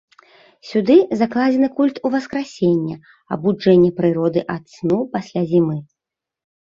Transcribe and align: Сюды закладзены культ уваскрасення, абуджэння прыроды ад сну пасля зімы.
Сюды 0.67 0.93
закладзены 1.19 1.67
культ 1.79 1.99
уваскрасення, 2.09 2.95
абуджэння 3.35 3.91
прыроды 3.99 4.39
ад 4.55 4.63
сну 4.77 4.99
пасля 5.17 5.41
зімы. 5.53 5.77